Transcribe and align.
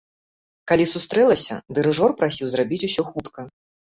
Калі 0.71 0.85
сустрэлася, 0.93 1.55
дырыжор 1.77 2.15
прасіў 2.21 2.47
зрабіць 2.53 2.83
усё 2.89 3.01
хутка. 3.13 3.41